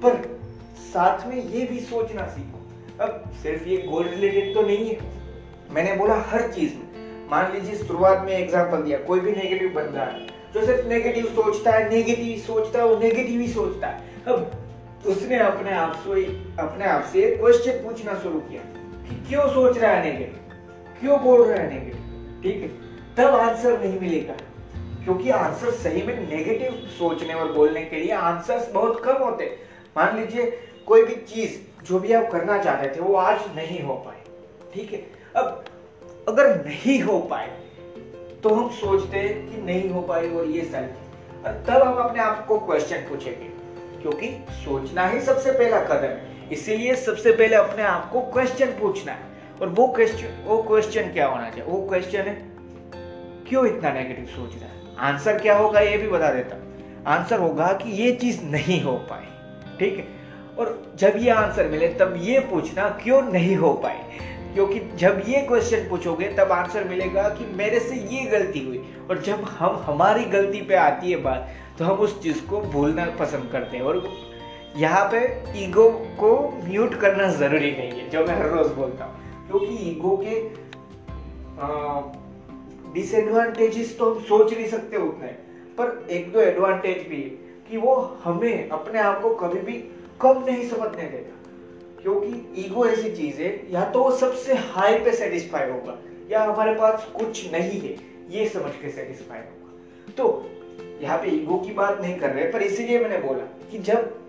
पर 0.04 0.22
साथ 0.84 1.28
में 1.28 1.36
ये 1.36 1.66
भी 1.66 1.80
सोचना 1.82 2.28
सीखो। 2.28 2.60
अब 3.04 3.32
सिर्फ़ 3.44 3.68
ये 3.68 3.78
गोल 3.82 4.08
रिलेटेड 4.08 4.54
तो 4.54 4.62
नहीं 4.62 4.90
है। 4.90 5.12
मैंने 5.72 5.96
बोला 5.96 6.16
हर 6.28 6.52
चीज़ 6.52 6.74
में। 6.74 7.03
मान 7.34 7.52
लीजिए 7.54 7.76
शुरुआत 7.78 8.26
में 8.26 8.32
एग्ज़ाम्पल 8.34 8.82
दिया, 8.84 8.98
कोई 9.00 9.20
भी 9.20 9.32
नेगेटिव 9.32 9.70
बंदा 9.76 10.02
है, 10.02 10.26
जो 10.54 10.66
सिर्फ़ 10.66 10.88
नेगेटिव 10.88 11.26
सोचता 11.36 11.72
है 11.72 11.90
नेगेटिव 11.90 12.38
सोचता 12.40 12.80
है, 12.80 12.86
वो 12.86 12.98
नेगेटिव 12.98 13.40
ही 13.42 13.48
सोचता 13.50 13.88
है। 13.88 14.12
अब 14.28 14.52
उसने 15.08 15.40
अपने 15.40 15.72
आप 15.74 15.96
से, 16.04 16.24
अपने 16.60 16.86
आप 16.86 17.04
से 17.14 17.22
क्वेश्चन 17.38 17.84
पूछना 17.84 18.14
शुरू 18.20 18.40
किया 18.42 18.62
कि 19.08 19.16
क्यों 19.30 19.48
सोच 19.54 19.78
रहा 19.78 19.92
है 19.92 20.04
नेगेटिव 20.04 21.00
क्यों 21.00 21.20
बोल 21.24 21.44
रहा 21.44 21.58
है 21.58 21.70
नेगेटिव 21.70 22.42
ठीक 22.44 22.62
है? 22.62 22.70
तब 23.18 23.36
आंसर 23.36 23.80
नहीं 23.80 24.00
मिलेगा, 24.00 24.36
क्योंकि 25.04 25.30
आंसर 25.32 25.72
सही 25.82 26.04
में 26.04 26.16
नेगेटिव 26.30 26.80
सोचने 27.00 27.34
और 27.34 27.52
बोलने 27.54 27.84
के 27.84 28.00
लिए 28.00 28.12
आंसर्स 28.22 28.72
बहुत 28.74 29.04
कम 29.06 29.24
होते 29.24 29.46
मान 29.96 30.18
लीजिए 30.20 30.46
कोई 30.88 31.04
भी 31.04 31.16
चीज़, 31.26 31.60
जो 31.86 32.00
भी 32.00 32.14
आप 32.14 32.32
करना 32.32 32.62
चाहते 32.64 32.96
थे, 32.96 33.02
वो 33.02 33.16
आज 33.18 33.40
नहीं 33.56 33.82
हो 33.82 33.94
पाए 34.06 34.24
ठीक 34.74 34.92
है? 34.94 35.06
अब 35.36 35.64
अगर 36.28 36.56
नहीं 36.66 37.00
हो 37.02 37.18
पाए 37.32 37.48
तो 38.44 38.50
हम 38.50 38.70
सोचते 38.72 39.18
हैं 39.18 39.50
कि 39.50 39.62
नहीं 39.62 39.90
हो 39.90 40.02
पाए 40.02 40.30
और 40.30 40.46
ये 40.48 40.62
सही 40.64 40.86
और 41.44 41.64
तब 41.68 41.82
हम 41.82 41.98
अपने 42.00 42.22
आप 42.22 42.46
को 42.46 42.58
क्वेश्चन 42.60 42.98
पूछेंगे, 43.10 43.50
क्योंकि 44.02 44.28
सोचना 44.56 45.08
ही 45.08 45.20
सबसे 45.22 45.52
पहला 45.52 45.80
कदम 45.82 46.08
है। 46.08 46.50
इसीलिए 46.52 46.96
सबसे 46.96 47.32
पहले 47.32 47.56
अपने 47.56 47.84
आप 47.84 48.10
को 48.12 48.22
क्वेश्चन 48.32 48.72
पूछना 48.80 49.12
है। 49.12 49.32
और 49.62 49.70
वो 49.70 49.88
क्वेश्चन 49.88 50.44
वो 50.46 50.62
क्वेश्चन 50.64 51.12
क्या 51.14 51.28
होना 51.28 51.50
चाहिए? 51.50 51.64
वो 51.64 51.82
क्वेश्चन 51.88 52.20
है, 52.20 52.36
क्यों 53.50 53.66
इतना 53.68 53.92
नेगेटिव 53.94 54.26
सोच 54.26 54.56
रहा 54.56 54.66
है? 54.66 54.96
आंसर 55.12 55.40
क्या 55.40 55.58
होगा 55.58 55.80
ये 55.80 55.98
भी 55.98 56.08
बता 56.08 56.32
देता 56.32 56.60
आंसर 57.08 57.40
होगा 57.40 57.72
कि 57.74 57.92
ये 57.94 58.12
चीज़ 58.16 58.42
नहीं 58.44 58.82
हो 58.82 58.94
पाई। 59.10 59.78
ठीक 59.80 59.98
है? 59.98 60.06
और 60.60 60.94
जब 60.96 61.14
ये 61.18 61.30
आंसर 61.30 61.68
मिले, 61.68 61.88
तब 61.90 62.14
ये 62.18 62.40
पूछना, 62.42 62.88
क्यों 63.04 63.22
नहीं 63.22 63.56
हो 63.56 63.74
पाए 63.74 64.02
क्योंकि 64.54 64.80
जब 64.96 65.22
ये 65.28 65.42
क्वेश्चन 65.42 65.88
पूछोगे, 65.90 66.28
तब 66.30 66.52
आंसर 66.52 66.84
मिलेगा 66.84 67.30
कि 67.30 67.46
मेरे 67.56 67.80
से 67.80 67.96
ये 67.96 68.26
गलती 68.26 68.60
हुई। 68.60 68.84
और 69.10 69.22
जब 69.22 69.44
हम, 69.44 69.76
हमारी 69.86 70.26
गलती 70.26 70.62
पे 70.62 70.76
आती 70.76 71.12
है 71.12 71.18
बात 71.22 71.50
तो 71.80 71.86
हम 71.86 71.98
उस 71.98 72.22
चीज़ 72.24 72.46
को 72.46 72.60
भूलना 72.62 73.06
पसंद 73.20 73.50
करते 73.52 73.78
हैं। 73.78 73.84
और 73.84 74.08
यहाँ 74.78 75.06
पे 75.12 75.20
ईगो 75.64 75.90
को 76.20 76.32
म्यूट 76.66 76.96
करना 76.96 77.28
ज़रूरी 77.30 77.72
नहीं 77.72 77.92
है, 77.92 78.10
जो 78.10 78.26
मैं 78.26 78.36
हर 78.36 78.50
रोज़ 78.50 78.74
बोलता 78.74 79.06
हूँ। 79.06 79.48
क्योंकि 79.48 79.90
ईगो 79.92 80.18
के 80.18 80.42
डिसएडवांटेजेस 82.94 83.98
तो 83.98 84.14
हम 84.14 84.20
सोच 84.22 84.54
नहीं 84.54 84.68
सकते 84.68 84.98
उतने। 84.98 85.28
पर 85.78 86.08
एक 86.12 86.32
दो 86.32 86.40
एडवांटेज 86.40 87.08
भी 87.10 87.16
है 87.16 87.30
कि 87.70 87.78
वो 87.78 87.96
हमें 88.24 88.70
अपने 88.70 89.00
आप 89.00 89.22
को 89.22 89.30
कभी 89.36 89.60
भी 89.60 89.74
कम 90.22 90.44
नहीं 90.46 90.68
समझने 90.70 91.04
देता। 91.04 91.43
क्योंकि 92.04 92.62
ईगो 92.66 92.86
ऐसी 92.86 93.12
चीज़ 93.12 93.42
है, 93.42 93.74
या 93.74 93.86
तो 93.86 94.04
वो 94.04 94.12
सबसे 94.12 94.54
हाई 94.54 95.00
पे 95.00 95.14
सेटिस्फाई 95.14 95.70
होगा, 95.70 95.98
या 96.32 96.44
हमारे 96.44 96.74
पास 96.76 97.12
कुछ 97.16 97.52
नहीं 97.52 97.80
है, 97.82 97.96
ये 98.30 98.50
समझ 98.50 98.72
के 98.82 98.90
सेटिस्फाई 98.90 99.40
होगा। 99.40 100.14
तो 100.18 100.50
यहाँ 101.02 101.18
पे 101.18 101.28
ईगो 101.28 101.58
की 101.58 101.74
बात 101.74 102.02
नहीं 102.02 102.16
कर 102.16 102.30
रहे, 102.30 102.46
पर 102.46 102.62
इसीलिए 102.62 103.00
मैंने 103.00 103.18
बोला 103.18 103.44
कि 103.72 103.80
जब 103.80 104.20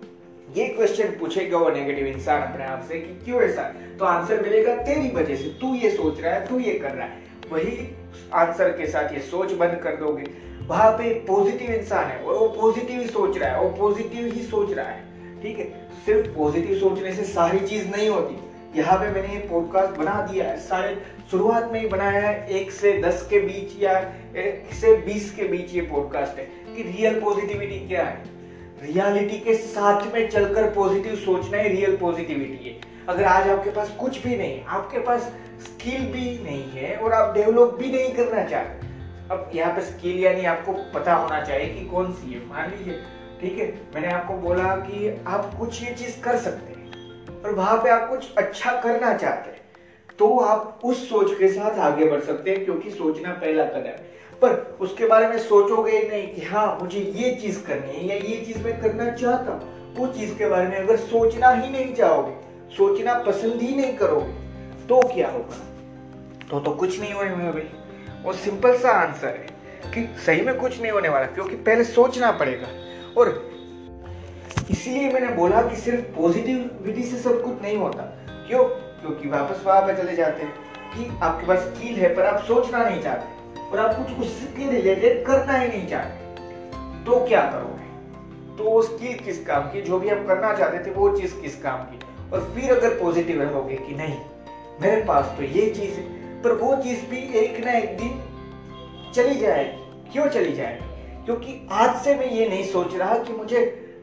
ये 0.57 0.67
क्वेश्चन 0.67 1.05
पूछेगा 1.05 1.59
वो 1.59 1.71
नेगेटिव 1.71 2.07
इंसान 2.07 2.43
अपने 2.43 2.65
आप 2.65 2.83
से 2.89 3.01
कि 3.01 3.25
क्यों 3.25 3.43
ऐसा? 3.43 3.63
तो 3.99 4.05
आंसर 4.05 4.43
मिलेगा, 4.43 4.77
तेरी 4.77 5.09
वजह 5.09 5.37
से, 5.37 5.45
तू 5.45 5.75
ये 5.75 5.91
सोच 5.91 6.21
रहा 6.21 6.35
है, 6.35 6.47
तू 6.47 6.59
ये 6.59 6.75
कर 6.75 6.91
रहा 6.91 7.07
है। 7.07 7.23
वही 7.53 7.97
आंसर 8.33 8.69
के 8.69 8.87
साथ 8.87 9.13
ये 9.13 9.21
सोच 9.21 9.53
बंद 9.53 9.81
कर 9.83 9.97
दोगे। 9.97 10.25
वहाँ 10.67 10.93
पे 10.93 11.15
पॉजिटिव 11.15 11.71
इंसान 11.71 12.05
है, 12.05 12.19
और 12.19 12.35
वो 12.39 12.49
पॉजिटिव 12.49 13.01
ही 13.01 13.07
सोच 13.07 13.39
रहा 13.39 13.51
है, 13.51 13.61
वो 13.61 13.77
पॉजिटिव 13.77 14.27
ही 14.27 14.43
सोच 14.43 14.73
रहा 14.73 14.87
है, 14.87 15.03
ठीक 15.43 15.59
है? 15.59 15.84
सिर्फ़ 16.07 16.29
पॉजिटिव 16.29 16.79
सोचने 16.79 17.13
से 17.13 17.25
सारी 17.25 17.59
चीज़ 17.59 17.89
नहीं 17.89 18.09
होती। 18.09 18.79
यहाँ 18.79 18.99
पे 18.99 19.11
मैंने 19.11 19.35
ये 19.35 19.41
पॉडकास्ट 19.41 19.99
बना 19.99 20.15
दिया 20.33 20.45
है। 20.45 20.59
सारे 20.59 20.97
शुरुआत 21.31 21.71
में 21.73 21.81
ही 21.81 21.87
बनाया 21.87 22.21
है। 22.21 22.49
एक 22.51 22.71
से 22.71 22.93
दस 23.03 23.27
के 23.31 23.41
बीच 23.41 23.83
या 23.83 23.99
एक 24.37 24.75
से 24.75 24.97
बीस 24.97 25.35
के 25.35 25.49
बीच 25.49 25.75
ये 25.75 25.81
पॉडकास्ट 25.81 26.39
है 26.39 26.45
कि 26.45 26.83
रियल 26.83 27.21
पॉजिटिविटी 27.21 27.79
क्या 27.89 28.05
है? 28.05 28.23
रियलिटी 28.83 29.39
के 29.39 29.55
साथ 29.55 30.13
में 30.15 30.29
चलकर 30.31 30.71
पॉजिटिव 30.71 31.15
सोचना 31.17 31.59
ही 31.59 31.69
रियल 31.69 31.97
पॉजिटिविटी 31.97 32.69
है। 32.69 32.81
अगर 33.09 33.25
आज 33.25 33.49
आपके 33.49 33.71
पास 33.71 33.97
कुछ 34.01 34.23
भी 34.23 34.37
नहीं, 34.37 34.65
आपके 34.65 34.99
पास 34.99 35.33
स्किल 35.61 36.07
भी 36.07 36.39
नहीं 36.45 36.71
है 36.71 36.97
और 36.97 37.13
आप 37.13 37.35
डेवलप 37.35 37.77
भी 37.79 37.93
नहीं 37.93 38.11
करना 38.11 38.45
चाहते, 38.45 38.87
अब 39.31 39.51
यहाँ 39.55 39.73
पे 39.75 39.81
स्किल 39.81 40.19
यानी 40.19 40.45
आपको 40.45 40.73
पता 40.95 41.15
होना 41.15 41.41
चाहिए 41.43 41.75
कि 41.75 41.85
कौन 41.87 42.13
सी 42.13 42.33
है। 42.33 42.47
मान 42.47 42.71
लीजिए 42.71 43.01
ठीक 43.41 43.59
है? 43.59 43.67
मैंने 43.95 44.09
आपको 44.09 44.35
बोला 44.39 44.77
कि 44.79 45.09
आप 45.27 45.55
कुछ 45.59 45.83
ये 45.83 45.95
चीज़ 45.95 46.21
कर 46.21 46.37
सकते 46.39 46.73
हैं 46.73 47.43
और 47.43 47.55
वहाँ 47.55 47.77
पे 47.77 47.91
आप 47.91 48.09
कुछ 48.11 48.35
अच्छा 48.35 48.73
करना 48.81 49.13
चाहते 49.15 49.51
हैं 49.51 49.63
तो 50.19 50.37
आप 50.39 50.81
उस 50.85 51.09
सोच 51.09 51.33
के 51.39 51.49
साथ 51.49 51.79
आगे 51.81 52.05
बढ़ 52.05 52.21
सकते 52.21 52.51
हैं, 52.51 52.65
क्योंकि 52.65 52.91
सोचना 52.91 53.33
पहला 53.35 53.65
कदम 53.65 53.87
है। 53.87 54.13
पर 54.43 54.77
उसके 54.81 55.07
बारे 55.07 55.29
में 55.29 55.39
सोचोगे 55.39 55.99
नहीं 56.09 56.27
कि 56.35 56.43
हाँ 56.43 56.67
मुझे 56.83 57.01
ये 57.01 57.35
चीज़ 57.35 57.63
करनी 57.65 57.93
है 57.93 58.07
या 58.07 58.17
ये 58.29 58.45
चीज़ 58.47 58.59
मैं 58.65 58.81
करना 58.81 59.11
चाहता 59.13 59.53
हूँ। 59.53 59.95
वो 59.95 60.07
चीज़ 60.09 60.35
के 60.39 60.49
बारे 60.49 60.69
में 60.69 60.77
अगर 60.77 60.97
सोचना 60.97 61.51
ही 61.51 61.71
नहीं 61.71 61.95
चाहोगे, 61.95 62.33
सोचना 62.77 63.15
पसंद 63.23 63.61
ही 63.63 63.75
नहीं 63.77 63.97
करोगे 63.97 64.87
तो 64.87 65.01
क्या 65.15 65.31
होगा? 65.31 65.59
तो 66.51 66.61
तो 66.61 66.71
कुछ 66.73 67.01
नहीं 67.01 67.13
होने 67.13 67.31
वाला 67.31 67.51
भाई। 67.51 67.69
वो 68.25 68.33
सिंपल 68.35 68.79
सा 68.79 68.91
आंसर 68.93 69.29
है 69.29 69.93
कि 69.93 70.07
सही 70.21 70.41
में 70.41 70.55
कुछ 70.57 70.81
नहीं 70.83 70.93
होने 70.93 71.09
वाला, 71.09 71.27
क्योंकि 71.27 71.57
पहले 71.57 71.85
सोचना 71.85 72.31
पड़ेगा। 72.33 72.67
और 73.19 73.55
इसीलिए 74.71 75.11
मैंने 75.11 75.29
बोला 75.29 75.63
कि 75.63 75.77
सिर्फ़ 75.77 76.05
पॉजिटिविटी 76.05 77.03
से 77.03 77.19
सब 77.19 77.43
कुछ 77.43 77.63
नहीं 77.63 77.77
होता। 77.77 78.03
क्यों? 78.49 78.65
क्योंकि 78.65 79.29
वापस 79.29 79.65
वहाँ 79.67 79.83
पे 79.83 80.03
चले 80.03 80.17
जाते 80.17 80.43
हैं 80.43 80.55
कि 80.95 81.19
आपके 81.23 81.47
पास 81.47 81.59
स्किल 81.59 81.95
है, 81.95 82.15
पर 82.15 82.23
आप 82.23 82.45
सोचना 82.45 82.79
नहीं 82.79 83.03
चाहते। 83.03 83.61
और 83.61 83.79
आप 83.79 83.95
कुछ 83.97 84.19
उसके 84.19 84.71
रिलेटेड 84.71 85.27
करना 85.27 85.53
ही 85.53 85.69
नहीं 85.69 85.89
चाहते। 85.89 86.25
तो 87.05 87.27
क्या 87.27 87.41
करोगे? 87.41 87.85
तो 88.59 88.65
वो 88.71 88.83
स्किल 88.83 89.19
किस 89.19 89.47
काम 89.47 89.63
की? 89.63 89.83
जो 89.83 89.99
भी 89.99 90.09
आप 90.09 90.27
करना 90.27 90.55
चाहते 90.55 90.87
थे, 90.87 90.95
वो 90.95 91.17
चीज़ 91.17 91.41
किस 91.41 91.63
काम 91.63 91.79
की? 91.79 92.01
और 92.33 92.53
फिर 92.55 92.77
अगर 92.77 92.91
पॉजिटिव 92.91 93.43
रहोगे 93.43 93.77
कि 93.77 93.95
नहीं? 93.95 94.21
मेरे 94.83 95.05
पास 95.05 95.35
तो 95.37 95.43
ये 95.43 95.71
चीज़ 95.71 95.95
है, 95.95 96.03
पर 96.43 96.53
वो 96.53 96.77
चीज़ 96.77 97.07
भी 97.07 97.39
एक 97.39 97.65
ना 97.65 97.73
एक 97.73 97.97
दिन 97.97 98.23
चली 99.15 99.35
जाएगी। 99.35 100.11
क्यों 100.13 100.27
चली 100.27 100.53
जाएगी? 100.53 100.94
क्योंकि 101.25 101.69
आज 101.73 101.97
से 102.05 102.15
मैं 102.15 102.31
ये 102.31 102.49
नहीं 102.49 102.65
सोच 102.65 102.95
रहा 102.95 103.19
कि 103.19 103.33
मुझे 103.33 103.61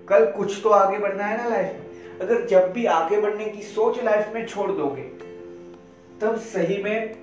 कल 0.09 0.25
कुछ 0.25 0.61
तो 0.63 0.69
आगे 0.69 0.97
बढ़ना 0.97 1.23
है 1.23 1.37
ना 1.37 1.49
लाइफ 1.49 1.73
में। 1.73 2.19
अगर 2.19 2.45
जब 2.47 2.71
भी 2.73 2.85
आगे 2.85 3.21
बढ़ने 3.21 3.45
की 3.45 3.61
सोच 3.63 4.03
लाइफ 4.03 4.31
में 4.33 4.45
छोड़ 4.47 4.71
दोगे, 4.71 5.01
तब 6.21 6.37
सही 6.45 6.81
में 6.83 7.15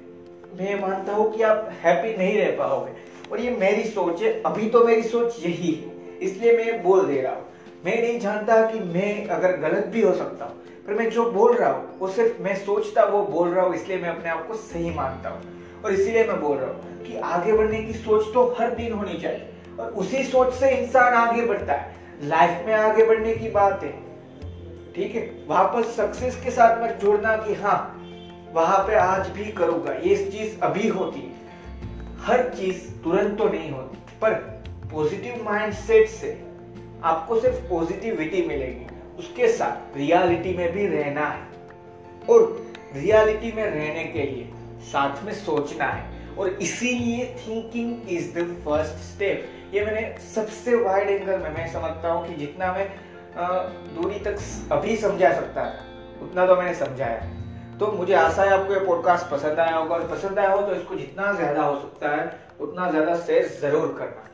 मैं 0.58 0.80
मानता 0.80 1.12
हूँ 1.12 1.32
कि 1.32 1.42
आप 1.42 1.68
हैप्पी 1.82 2.16
नहीं 2.16 2.38
रह 2.38 2.56
पाओगे। 2.56 2.92
और 3.30 3.40
ये 3.40 3.50
मेरी 3.50 3.84
सोच 3.84 4.22
है, 4.22 4.42
अभी 4.42 4.68
तो 4.70 4.84
मेरी 4.84 5.02
सोच 5.02 5.36
यही 5.46 5.72
है। 5.72 6.16
इसलिए 6.18 6.56
मैं 6.56 6.82
बोल 6.82 7.06
दे 7.06 7.20
रहा 7.20 7.34
हूँ। 7.34 7.44
मैं 7.84 8.00
नहीं 8.02 8.18
जानता 8.20 8.62
कि 8.66 8.78
मैं 8.78 9.26
अगर 9.26 9.56
गलत 9.56 9.86
भी 9.86 10.00
हो 10.00 10.14
सकता 10.14 10.44
हूँ, 10.44 10.56
पर 10.86 10.94
मैं 10.94 11.10
जो 11.10 11.30
बोल 11.30 11.56
रहा 11.56 11.70
हूँ, 11.70 11.98
वो 11.98 12.08
सिर्फ़ 12.08 12.42
मैं 12.42 12.54
सोचता, 12.56 13.04
वो 13.04 13.22
बोल 13.26 13.48
रहा 13.48 13.64
हूँ, 13.64 13.74
इसलिए 13.74 13.98
मैं 13.98 14.08
अपने 14.08 14.30
आप 14.30 14.46
को 14.48 14.54
सही 14.54 14.90
मानता 14.90 15.28
हूँ। 15.28 15.82
और 15.84 15.92
इसीलिए 15.92 16.24
मैं 16.24 16.40
बोल 16.40 16.56
रहा 16.56 16.70
हूँ 16.70 17.02
कि 17.02 17.16
आगे 17.16 17.52
बढ़ने 17.52 17.82
की 17.82 17.92
सोच 17.92 18.34
तो 18.34 18.56
हर 18.58 18.70
दिन 18.70 18.92
होनी 18.92 19.18
चाहिए। 19.18 19.48
और 19.78 19.86
उसी 19.86 20.24
सोच 20.24 20.54
से 20.54 20.70
इंसान 20.70 21.14
आगे 21.14 21.42
बढ़ता 21.42 21.72
है। 21.72 21.94
लाइफ 22.22 22.66
में 22.66 22.74
आगे 22.74 23.04
बढ़ने 23.04 23.34
की 23.34 23.50
बात 23.50 23.84
है। 23.84 24.08
ठीक 24.94 25.14
है? 25.14 25.44
वापस 25.46 25.84
सक्सेस 25.84 26.40
के 26.44 26.50
साथ 26.50 26.82
मत 26.82 26.98
जोड़ना 27.02 27.36
कि 27.36 27.54
हाँ 27.54 27.94
वहाँ 28.52 28.86
पे 28.86 28.94
आज 28.94 29.28
भी 29.28 29.44
करूँगा। 29.44 29.92
ये 29.92 30.30
चीज़ 30.30 30.60
अभी 30.60 30.88
होती 30.88 31.20
है। 31.20 31.38
हर 32.18 32.48
चीज़ 32.48 33.02
तुरंत 33.02 33.38
तो 33.38 33.48
नहीं 33.48 33.70
होती। 33.70 33.98
पर 34.22 34.32
पॉजिटिव 34.92 35.44
माइंडसेट 35.44 36.08
से 36.08 36.44
आपको 37.04 37.40
सिर्फ़ 37.40 37.70
पॉजिटिविटी 37.70 38.46
मिलेगी। 38.46 38.86
उसके 39.18 39.48
साथ 39.48 39.96
रियलिटी 39.96 40.54
में 40.54 40.72
भी 40.72 40.86
रहना 40.86 41.26
है। 41.26 41.42
और 42.30 42.66
रियलिटी 42.94 43.52
में 43.52 43.64
रहने 43.64 44.04
के 44.04 44.22
लिए 44.22 44.48
साथ 44.80 45.24
में 45.24 45.32
सोचना 45.32 45.84
है। 45.84 46.17
और 46.38 46.48
इसीलिए 46.62 47.24
thinking 47.38 48.10
is 48.10 48.32
the 48.34 48.46
first 48.64 48.98
step 49.04 49.74
ये 49.74 49.84
मैंने 49.84 50.02
सबसे 50.34 50.74
वाइड 50.76 51.08
एंगल 51.10 51.38
में, 51.38 51.50
मैं 51.54 51.72
समझता 51.72 52.12
हूँ 52.12 52.26
कि 52.26 52.34
जितना 52.36 52.72
मैं 52.72 52.88
दूरी 53.94 54.18
तक 54.20 54.38
अभी 54.72 54.96
समझा 54.96 55.32
सकता 55.32 55.64
था, 55.64 55.84
उतना 56.22 56.46
तो 56.46 56.56
मैंने 56.56 56.74
समझाया। 56.74 57.36
तो 57.78 57.90
मुझे 57.92 58.14
आशा 58.14 58.42
है 58.42 58.50
आपको 58.50 58.74
ये 58.74 58.80
पॉडकास्ट 58.86 59.30
पसंद 59.30 59.58
आया 59.60 59.76
होगा, 59.76 59.94
और 59.94 60.06
पसंद 60.08 60.38
आया 60.38 60.52
हो 60.52 60.62
तो 60.62 60.74
इसको 60.74 60.94
जितना 60.94 61.32
ज़्यादा 61.32 61.62
हो 61.62 61.78
सकता 61.80 62.14
है, 62.16 62.32
उतना 62.60 62.90
ज़्यादा 62.90 63.16
शेयर 63.16 63.48
ज़रूर 63.60 63.94
करना। 63.98 64.24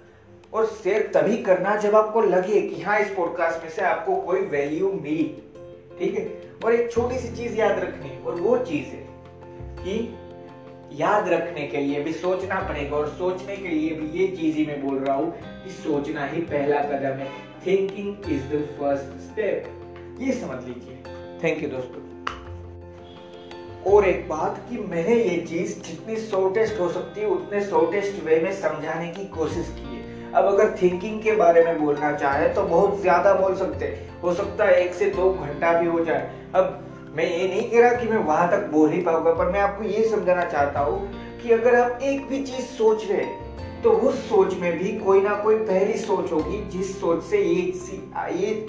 और 0.52 0.66
शेयर 0.66 1.10
तभी 1.14 1.36
करना 1.42 1.76
जब 1.76 1.96
आपको 1.96 2.20
लगे 2.22 2.60
कि 2.60 2.82
हाँ 2.82 2.98
इस 3.00 3.10
पॉडकास्ट 3.14 3.62
में 3.62 3.70
से 3.70 3.82
आपको 3.84 4.16
कोई 4.22 4.40
वैल्यू 4.48 4.92
मिली। 4.92 5.24
ठीक 5.98 6.18
है? 6.18 6.24
और 6.64 6.74
एक 6.74 6.92
छोटी 6.92 7.18
सी 7.18 7.36
चीज़ 7.36 7.56
याद 7.56 7.78
रखनी, 7.78 8.18
और 8.18 8.40
वो 8.40 8.56
चीज़ 8.60 8.86
है 8.86 9.06
कि 9.78 9.98
याद 10.94 11.28
रखने 11.28 11.66
के 11.66 11.78
लिए 11.78 12.02
भी 12.02 12.12
सोचना 12.12 12.60
पड़ेगा 12.68 12.96
और 12.96 13.08
सोचने 13.08 13.56
के 13.56 13.68
लिए 13.68 13.94
भी 13.94 14.06
ये 14.18 14.26
चीज़ 14.36 14.56
ही 14.56 14.66
मैं 14.66 14.80
बोल 14.82 14.98
रहा 14.98 15.16
हूँ 15.16 15.30
कि 15.64 15.70
सोचना 15.72 16.26
ही 16.26 16.40
पहला 16.42 16.80
कदम 16.82 17.18
है। 17.20 17.28
Thinking 17.66 18.32
is 18.32 18.42
the 18.52 18.62
first 18.78 19.20
step 19.22 20.18
ये 20.20 20.32
समझ 20.32 20.62
लीजिए। 20.64 21.02
थैंक 21.44 21.62
यू 21.62 21.68
दोस्तों। 21.68 22.02
और 23.86 24.06
एक 24.08 24.28
बात 24.28 24.64
कि 24.68 24.78
मैंने 24.80 25.14
ये 25.14 25.36
चीज़ 25.40 25.74
जितनी 25.80 26.16
शॉर्टेस्ट 26.18 26.80
हो 26.80 26.88
सकती 26.88 27.20
है, 27.20 27.26
उतने 27.26 27.60
शॉर्टेस्ट 27.64 28.22
वे 28.24 28.40
में 28.40 28.52
समझाने 28.52 29.08
की 29.08 29.24
कोशिश 29.30 29.74
की 29.78 29.96
है। 29.96 30.32
अब 30.32 30.44
अगर 30.44 30.76
थिंकिंग 30.82 31.20
के 31.22 31.32
बारे 31.32 31.64
में 31.64 31.80
बोलना 31.80 32.12
चाहे 32.12 32.48
तो 32.48 32.62
बहुत 32.62 33.00
ज़्यादा 33.00 33.34
बोल 33.34 33.54
सकते 33.56 33.86
हो 34.22 34.32
सकता 34.34 34.64
है 34.64 34.80
एक 34.84 34.94
से 34.94 35.10
दो 35.10 35.30
घंटा 35.32 35.72
भी 35.80 35.86
हो 35.86 36.04
जाए। 36.04 36.30
अब 36.54 36.80
मैं 37.14 37.24
ये 37.30 37.46
नहीं 37.48 37.70
कह 37.70 37.80
रहा 37.80 37.94
कि 37.94 38.06
मैं 38.08 38.16
वहाँ 38.18 38.50
तक 38.50 38.66
बोल 38.70 38.90
ही 38.90 39.00
पाऊँगा, 39.00 39.32
पर 39.32 39.50
मैं 39.50 39.60
आपको 39.60 39.84
ये 39.84 40.08
समझाना 40.08 40.44
चाहता 40.44 40.80
हूँ 40.80 41.10
कि 41.42 41.50
अगर 41.52 41.74
आप 41.74 42.00
एक 42.02 42.26
भी 42.26 42.42
चीज़ 42.42 42.64
सोच 42.68 43.04
रहे 43.10 43.26
तो 43.82 43.90
उस 43.90 44.28
सोच 44.28 44.54
में 44.54 44.78
भी 44.78 44.92
कोई 44.98 45.20
ना 45.20 45.34
कोई 45.34 45.56
पहली 45.56 45.98
सोच 45.98 46.32
होगी। 46.32 46.58
जिस 46.70 47.00
सोच 47.00 47.22
से 47.22 47.38
ये 47.38 47.62
ये 48.34 48.66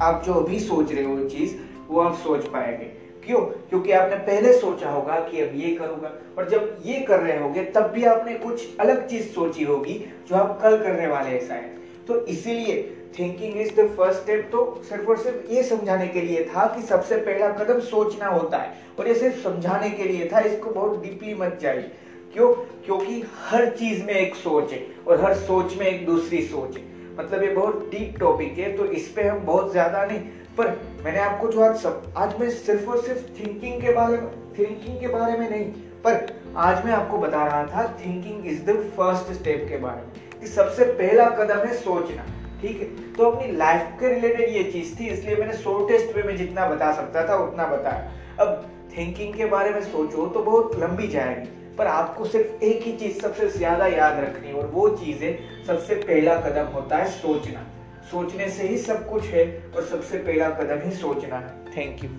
आप 0.00 0.22
जो 0.26 0.34
अभी 0.34 0.58
सोच 0.60 0.92
रहे 0.92 1.04
हो 1.04 1.28
चीज़, 1.28 1.54
वो 1.88 2.00
आप 2.00 2.14
सोच 2.14 2.46
पाएँगे। 2.46 2.84
क्यों? 3.24 3.40
क्योंकि 3.40 3.92
आपने 3.92 4.16
पहले 4.16 4.52
सोचा 4.52 4.90
होगा 4.90 5.18
कि 5.20 5.40
अब 5.40 5.54
ये 5.54 5.74
करूँगा। 5.76 6.12
और 6.38 6.48
जब 6.48 6.82
ये 6.86 7.00
कर 7.00 7.20
रहे 7.20 7.38
होगे, 7.40 7.64
तब 7.66 7.90
भी 7.90 8.04
आपने 8.04 8.34
कुछ 8.34 8.78
अलग 8.80 9.06
चीज़ 9.08 9.28
सोची 9.28 9.64
होगी 9.64 9.94
जो 10.28 10.36
आप 10.36 10.58
कल 10.62 10.76
करने 10.78 11.06
वाले 11.06 11.30
हैं 11.30 11.46
शायद। 11.48 11.80
तो 12.08 12.24
इसीलिए 12.26 13.01
thinking 13.18 13.60
is 13.60 13.74
the 13.80 13.88
first 13.88 14.20
step 14.20 14.48
तो 14.52 14.82
सिर्फ़ 14.88 15.08
और 15.08 15.16
सिर्फ़ 15.18 15.50
ये 15.52 15.62
समझाने 15.62 16.06
के 16.08 16.20
लिए 16.20 16.44
था 16.44 16.66
कि 16.66 16.82
सबसे 16.82 17.16
पहला 17.16 17.48
कदम 17.48 17.80
सोचना 17.80 18.26
होता 18.26 18.58
है। 18.58 18.74
और 18.98 19.08
ये 19.08 19.14
सिर्फ़ 19.14 19.36
समझाने 19.36 19.90
के 19.90 20.04
लिए 20.04 20.28
था, 20.32 20.40
इसको 20.40 20.70
बहुत 20.70 21.02
डीपली 21.02 21.34
मत 21.34 21.58
जाइए। 21.62 21.90
क्यों? 22.32 22.52
क्योंकि 22.84 23.22
हर 23.40 23.68
चीज़ 23.70 24.04
में 24.04 24.14
एक 24.14 24.34
सोच 24.34 24.72
है 24.72 24.86
और 25.08 25.24
हर 25.24 25.34
सोच 25.34 25.76
में 25.76 25.86
एक 25.86 26.06
दूसरी 26.06 26.42
सोच 26.42 26.76
है। 26.76 26.84
मतलब 27.18 27.42
ये 27.42 27.48
बहुत 27.48 27.88
डीप 27.90 28.18
टॉपिक 28.20 28.58
है 28.58 28.76
तो 28.76 28.84
इस 28.84 29.08
पे 29.08 29.22
हम 29.22 29.38
बहुत 29.38 29.72
ज़्यादा 29.72 30.04
नहीं। 30.04 30.18
पर 30.58 30.68
मैंने 31.04 31.18
आपको 31.18 31.48
जो 31.48 31.60
आज 31.60 31.76
सब, 31.76 32.12
आज 32.16 32.40
मैं 32.40 32.50
सिर्फ़ 32.50 32.90
और 32.90 33.02
सिर्फ़ 33.02 33.40
थिंकिंग 33.40 33.80
के 33.82 33.92
बारे 33.92 34.16
में 34.16 34.30
थिंकिंग 34.58 35.00
के 35.00 35.08
बारे 35.08 35.38
में 35.38 35.48
नहीं, 35.50 35.64
पर 36.04 36.42
आज 36.56 36.84
मैं 36.84 36.92
आपको 36.92 37.18
बता 37.18 37.44
रहा 37.46 37.64
था 37.66 37.86
thinking 38.00 38.46
is 38.46 38.62
the 38.64 38.76
first 38.96 39.32
step 39.32 39.66
के 39.68 39.76
बारे 39.76 40.00
में। 40.00 40.40
कि 40.40 40.46
सबसे 40.46 40.84
पहला 40.84 41.28
कदम 41.30 41.58
है 41.58 41.74
सोचना। 41.74 42.24
ठीक 42.62 42.80
है? 42.80 42.86
तो 43.14 43.30
अपनी 43.30 43.52
लाइफ 43.56 43.96
के 44.00 44.14
रिलेटेड 44.14 44.48
ये 44.48 44.62
चीज़ 44.64 44.94
थी, 45.00 45.08
इसलिए 45.08 45.36
मैंने 45.36 45.52
शॉर्टेस्ट 45.54 46.16
वे 46.16 46.22
में 46.22 46.36
जितना 46.36 46.66
बता 46.66 46.92
सकता 46.92 47.26
था, 47.28 47.36
उतना 47.38 47.66
बताया। 47.66 48.10
अब 48.40 48.70
थिंकिंग 48.96 49.34
के 49.34 49.44
बारे 49.46 49.70
में 49.70 49.80
सोचो 49.82 50.26
तो 50.28 50.42
बहुत 50.42 50.78
लंबी 50.78 51.08
जाएगी, 51.08 51.48
पर 51.76 51.86
आपको 51.86 52.24
सिर्फ़ 52.26 52.64
एक 52.64 52.82
ही 52.82 52.92
चीज़ 52.96 53.20
सबसे 53.20 53.48
ज़्यादा 53.50 53.86
याद 53.86 54.18
रखनी 54.20 54.52
और 54.52 54.66
वो 54.66 54.88
चीज़ 54.96 55.24
है 55.24 55.32
सबसे 55.66 55.94
पहला 55.96 56.34
कदम 56.40 56.72
होता 56.74 56.96
है 56.96 57.10
सोचना। 57.12 57.66
सोचने 58.10 58.48
से 58.50 58.68
ही 58.68 58.76
सब 58.78 59.08
कुछ 59.08 59.24
है, 59.26 59.44
और 59.76 59.82
सबसे 59.84 60.18
पहला 60.18 60.48
कदम 60.52 60.84
ही 60.84 60.96
सोचना 60.96 61.36
है। 61.36 61.76
Thank 61.76 62.04
you 62.04 62.10